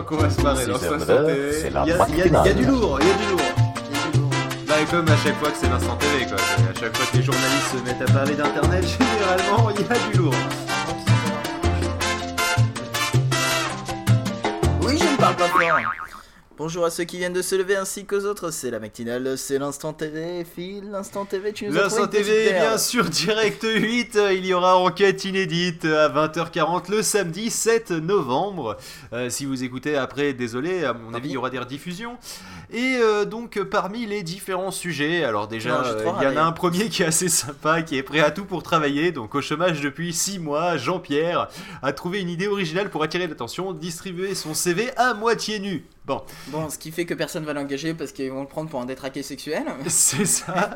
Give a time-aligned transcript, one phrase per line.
[0.00, 1.96] sens qu'on va se marrer dans Il y a- il y a- il y a
[1.98, 2.54] matinale.
[2.54, 3.40] du lourd, il y a du lourd.
[4.66, 6.36] Bah, comme à chaque fois que c'est l'instant TV, quoi.
[6.36, 10.10] À chaque fois que les journalistes se mettent à parler d'internet, généralement, il y a
[10.12, 10.34] du lourd.
[14.82, 15.60] Oui, je ne parle pas fort.
[16.60, 19.58] Bonjour à ceux qui viennent de se lever ainsi qu'aux autres, c'est la matinale, c'est
[19.58, 20.44] l'instant TV.
[20.44, 24.52] Phil, l'instant TV, tu nous as L'instant TV, bien sûr, Direct 8, euh, il y
[24.52, 28.76] aura enquête inédite à 20h40 le samedi 7 novembre.
[29.14, 32.18] Euh, si vous écoutez après, désolé, à mon avis, il y aura des rediffusions.
[32.72, 36.52] Et euh, donc, parmi les différents sujets, alors déjà, euh, il y en a un
[36.52, 39.80] premier qui est assez sympa, qui est prêt à tout pour travailler, donc au chômage
[39.80, 41.48] depuis 6 mois, Jean-Pierre
[41.82, 45.84] a trouvé une idée originale pour attirer l'attention, distribuer son CV à moitié nu.
[46.06, 48.80] Bon, Bon, ce qui fait que personne va l'engager parce qu'ils vont le prendre pour
[48.80, 49.64] un détraqué sexuel.
[49.86, 50.70] C'est ça.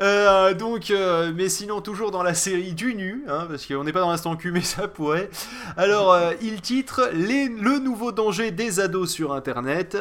[0.00, 3.92] Euh, donc, euh, mais sinon, toujours dans la série du nu, hein, parce qu'on n'est
[3.92, 5.30] pas dans l'instant cul, mais ça pourrait.
[5.76, 9.96] Alors, euh, il titre les, Le nouveau danger des ados sur Internet.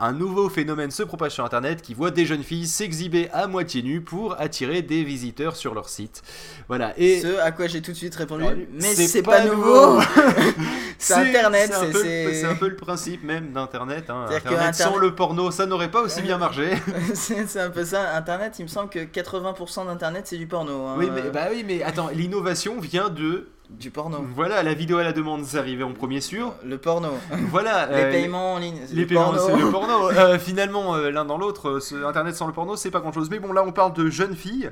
[0.00, 3.82] Un nouveau phénomène se propage sur Internet qui voit des jeunes filles s'exhiber à moitié
[3.82, 6.22] nues pour attirer des visiteurs sur leur site.
[6.68, 6.94] Voilà.
[6.98, 9.98] Et Ce à quoi j'ai tout de suite répondu, Alors, mais c'est pas pas, nouveau.
[10.98, 14.08] c'est Internet, c'est un peu- un le principe même d'Internet.
[14.08, 14.26] Hein.
[14.30, 16.70] Internet sans le porno, ça n'aurait pas aussi bien marché.
[17.14, 18.16] c'est c'est un peu ça.
[18.16, 20.86] Internet, il me semble que 80% d'Internet c'est du porno.
[20.86, 20.94] hein.
[20.96, 24.24] Oui, mais, bah oui, mais attends, l'innovation vient de Du porno.
[24.34, 26.54] Voilà, la vidéo à la demande, c'est arrivé en premier sûr.
[26.64, 27.08] Le porno.
[27.50, 27.86] Voilà.
[27.90, 28.78] Les euh, paiements en ligne.
[28.92, 30.10] Les paiements, c'est le porno.
[30.14, 33.30] Euh, finalement, euh, l'un dans l'autre, euh, Internet sans le porno, c'est pas grand chose.
[33.30, 34.70] Mais bon, là, on parle de jeunes filles.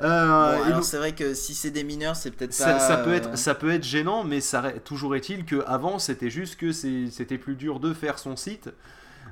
[0.00, 2.78] Euh, Bon, c'est vrai que si c'est des mineurs, c'est peut-être ça, pas.
[2.78, 6.30] ça peut euh, être, ça peut être gênant, mais ça, toujours est-il que avant c'était
[6.30, 8.70] juste que c'était plus dur de faire son site.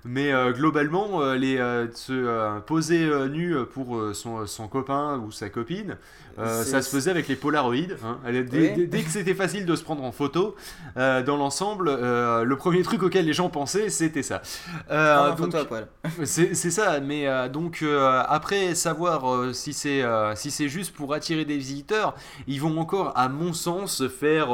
[0.07, 5.49] Mais euh, globalement, euh, les, euh, se poser nu pour son, son copain ou sa
[5.49, 5.97] copine,
[6.39, 7.75] euh, ça se faisait avec les Polaroids.
[8.05, 8.19] hein.
[8.27, 8.73] Dès, Oui.
[8.77, 10.55] dès- dès que c'était facile de se prendre en photo,
[10.99, 14.43] euh, dans l'ensemble, euh, le premier truc auquel les gens pensaient, c'était ça.
[14.91, 15.89] Donc, photo à poil.
[16.25, 17.83] c'est c'est ça, mais donc
[18.29, 20.03] après savoir si c'est
[20.35, 22.15] si c'est juste pour attirer des visiteurs,
[22.47, 24.49] ils vont encore, à mon sens, faire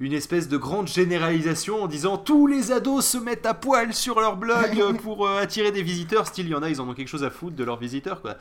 [0.00, 4.20] une espèce de grande généralisation en disant tous les ados se mettent à poil sur
[4.20, 6.26] leur blog pour euh, attirer des visiteurs.
[6.26, 8.20] Style, il y en a, ils en ont quelque chose à foutre de leurs visiteurs,
[8.20, 8.36] quoi.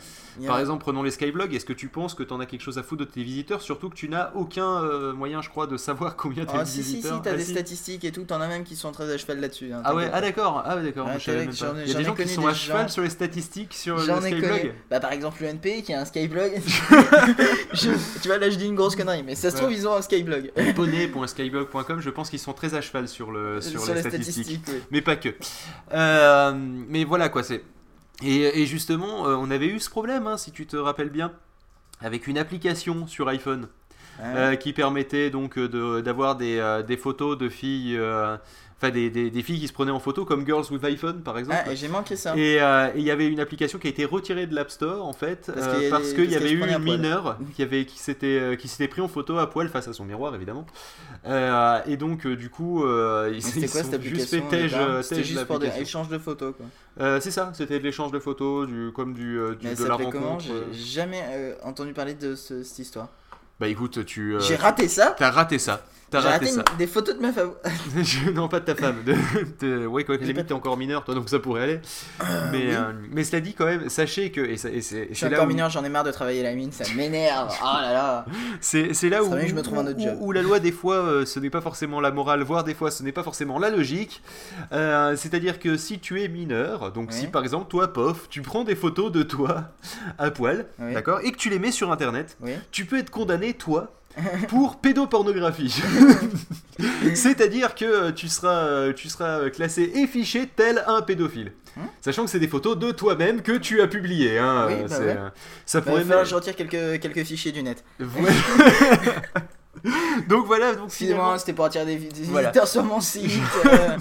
[0.46, 1.54] Par exemple, prenons les skyblogs.
[1.54, 3.62] Est-ce que tu penses que tu en as quelque chose à foutre de tes visiteurs,
[3.62, 6.64] surtout que tu n'as aucun euh, moyen, je crois, de savoir combien tu as Ah,
[6.64, 7.52] de si, si, si, visiteurs t'as Ah, des si.
[7.52, 9.72] statistiques et tout, t'en as même qui sont très à cheval là-dessus.
[9.74, 11.18] hein, Ah ouais, ah d'accord, ah d'accord, ai-
[11.86, 14.22] Il y a des gens qui sont à cheval sur les statistiques sur le J'en
[14.24, 14.59] ai Skyblog.
[14.62, 14.72] connu.
[14.90, 16.52] Bah, par exemple, l'UNP qui a un Skyblog.
[17.74, 20.02] Tu vois, là, je dis une grosse connerie, mais ça se trouve, ils ont un
[20.02, 20.52] Skyblog.
[20.76, 24.62] poney.skyblog.com, je pense qu'ils sont très à cheval sur, le, sur, les, statistiques.
[24.92, 25.30] Mais pas que.
[25.94, 27.64] Euh, mais voilà quoi, c'est.
[28.24, 31.34] Et, et justement, euh, on avait eu ce problème, hein, si tu te rappelles bien,
[32.00, 33.68] avec une application sur iPhone
[34.22, 38.00] Ah, euh, qui permettait donc euh, de- d'avoir des, euh, des photos de filles.
[38.78, 41.38] Enfin, des, des- des filles qui se prenaient en photo, comme Girls with iPhone par
[41.38, 41.57] exemple.
[41.66, 42.35] Ah, et j'ai manqué ça.
[42.35, 45.13] Et euh, il y avait une application qui a été retirée de l'App Store en
[45.13, 48.57] fait Parce euh, qu'il y parce qu'il avait eu une mineure qui avait qui s'était
[48.59, 50.66] qui s'était pris en photo à poil face à son miroir évidemment
[51.25, 52.84] Euh, et donc du coup
[53.29, 54.75] ils ils quoi sont cette juste fait tège,
[55.23, 57.19] juste pour des échanges de photos quoi.
[57.22, 59.96] C'est ça c'était de l'échange de photos du comme du, du- Mais de ça la
[59.96, 60.44] rencontre.
[60.73, 63.07] J'ai jamais entendu parler de ce- cette histoire.
[63.63, 65.16] Bah écoute tu euh, J'ai raté ça.
[65.18, 65.85] t'as raté ça
[66.22, 67.53] t'as raté ça des photos de vous.
[68.03, 69.03] Je- non, pas de ta femme.
[69.06, 69.13] De,
[69.66, 71.79] de- ouais, quoi, limite, t'es encore mineur, toi, donc ça pourrait aller.
[72.51, 72.74] mais, oui.
[72.74, 74.41] euh, mais cela dit, quand même, sachez que.
[74.41, 76.84] Et, et Je suis encore où- mineur, j'en ai marre de travailler la mine, ça
[76.96, 77.53] m'énerve.
[77.62, 78.25] Oh là là.
[78.62, 80.18] C'est là où, bien je me trouve un autre où- job.
[80.22, 82.91] où la loi, des fois, euh, ce n'est pas forcément la morale, voire des fois,
[82.91, 84.22] ce n'est pas forcément la logique.
[84.72, 87.16] Euh, C'est-à-dire que si tu es mineur, donc Oui.
[87.18, 89.72] si par exemple, toi, pof, tu prends des photos de toi
[90.18, 90.94] à poil, Oui.
[90.94, 92.38] d'accord, et que tu les mets sur internet,
[92.72, 93.91] tu peux être condamné, toi,
[94.50, 95.81] pour pédopornographie.
[97.16, 101.53] C'est-à-dire que euh, tu seras, euh, tu seras euh, classé et fiché tel un pédophile.
[101.75, 101.81] Hmm.
[102.01, 104.38] Sachant que c'est des photos de toi-même que tu as publiées.
[104.38, 105.18] Hein, Oui, bah ouais.
[105.66, 107.84] ça Bah, pourrait que je retire quelques, quelques fichiers du net.
[108.00, 108.31] Ouais.
[110.29, 112.50] donc voilà, donc Excusez-moi, c'était pour attirer des, vi- des Voilà.
[112.50, 113.31] visiteurs sur mon site.
[113.66, 113.97] euh,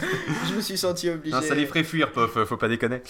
[0.48, 1.34] je me suis senti obligé.
[1.34, 3.02] Non, ça les ferait fuir, pof, faut pas déconner.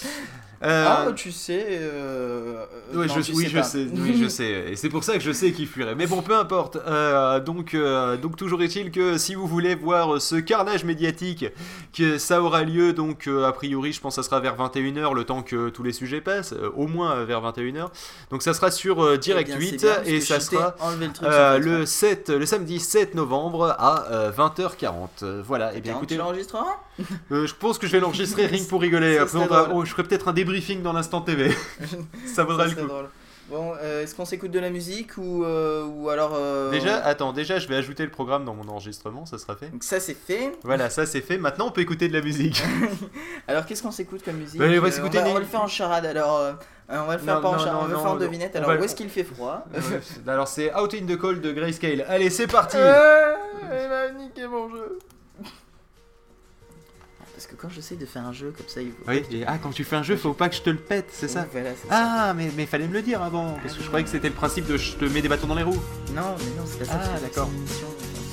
[0.65, 1.67] Euh, Ah, tu sais.
[1.71, 2.65] Euh...
[2.95, 3.63] ouais, non, je, tu oui, sais je pas.
[3.65, 5.95] sais, oui, je sais, et c'est pour ça que je sais qu'il fuirait.
[5.95, 6.77] Mais bon, peu importe.
[6.87, 11.47] Euh, donc, euh, donc toujours est-il que si vous voulez voir ce carnage médiatique,
[11.97, 15.15] que ça aura lieu, donc euh, a priori, je pense que ça sera vers 21h,
[15.15, 17.89] le temps que tous les sujets passent, euh, au moins euh, vers 21h.
[18.31, 20.41] Donc ça sera sur euh, Direct Eh bien, c'est 8 bien, parce et que ça
[20.41, 25.09] sera le truc euh, le 7, le samedi 7 novembre à euh, 20h40.
[25.23, 25.75] Euh, voilà.
[25.75, 26.77] Et bien Écoutez, tu l'enregistreras?
[27.33, 29.19] euh, je pense que je vais l'enregistrer rien pour rigoler.
[29.19, 31.51] Après, on va- oh, je ferai peut-être un débriefing dans l'instant TV.
[32.27, 32.89] ça vaudra Ça le coup.
[32.89, 33.09] drôle.
[33.51, 36.33] Bon, euh, est-ce qu'on s'écoute de la musique ou, euh, ou alors.
[36.35, 39.69] euh, Déjà, attends, déjà, je vais ajouter le programme dans mon enregistrement, ça sera fait.
[39.71, 40.53] Donc ça c'est fait.
[40.63, 41.39] Voilà, ça c'est fait.
[41.39, 42.63] Maintenant, on peut écouter de la musique.
[43.49, 45.41] Alors qu'est-ce qu'on s'écoute comme musique Bah, on va s'écouter on, va, des- on va
[45.41, 46.55] le faire en charade alors.
[46.89, 48.57] on va le faire Non, pas en charade, non, on va le faire en devinette.
[48.57, 49.65] Alors va où est-ce qu'il fait froid
[50.27, 52.07] Alors, c'est Out in the Cold de Grayscale.
[52.09, 52.77] Allez, c'est parti.
[52.79, 54.99] Il m'a niqué mon jeu.
[57.43, 59.03] Parce que quand j'essaie de faire un jeu comme ça, il faut.
[59.09, 61.09] Oui, et ah, quand tu fais un jeu, faut pas que je te le pète,
[61.11, 61.71] c'est ça voilà.
[61.91, 64.35] Ah, mais, mais fallait me le dire avant, parce que je croyais que c'était le
[64.35, 65.83] principe de je te mets des bâtons dans les roues.
[66.15, 67.01] Non, mais non, c'est pas ça.
[67.03, 67.51] Ah, d'accord.
[67.51, 67.87] C'est une mission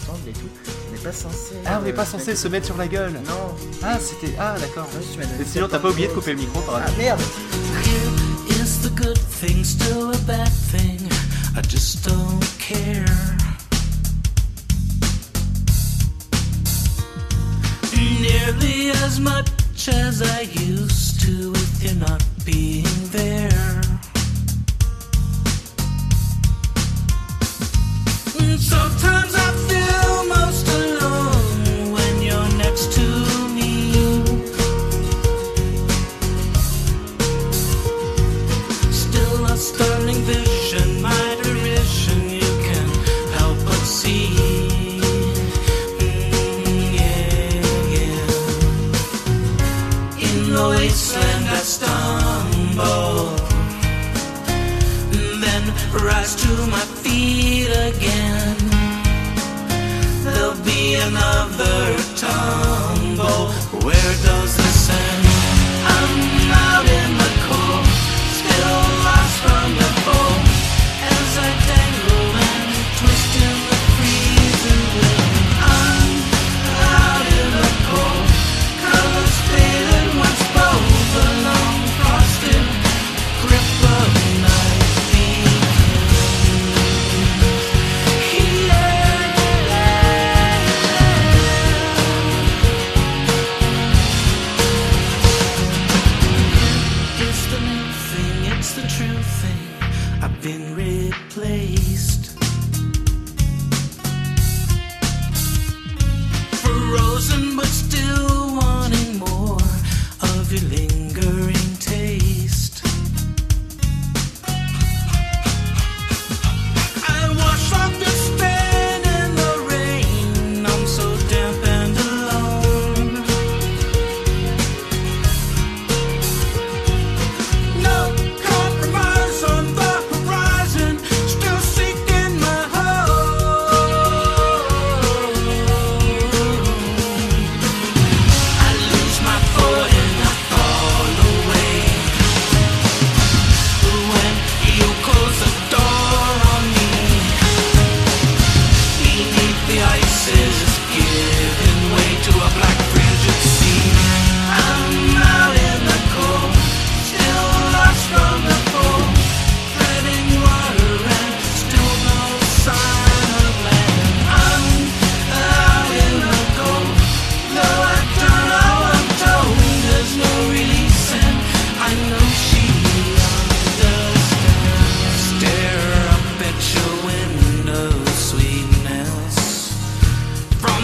[0.03, 0.49] ensemble et tout.
[0.67, 1.55] On n'est pas censé.
[1.65, 3.13] Ah, on n'est euh, pas se censé se mettre sur la gueule.
[3.13, 3.55] Non.
[3.81, 4.35] Ah, c'était.
[4.37, 4.87] Ah, d'accord.
[5.41, 7.19] Et sinon, t'as pas oublié de couper le micro par Ah merde
[7.83, 10.99] Here is the good thing, still a bad thing.
[11.57, 13.48] I just don't care.
[18.39, 23.48] Nearly as much as I used to with you not being there.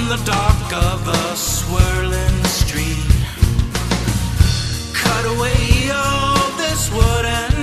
[0.07, 3.10] the dark of a swirling stream.
[4.94, 7.54] Cut away all this wood and.